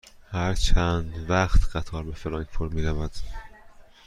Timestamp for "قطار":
1.75-2.03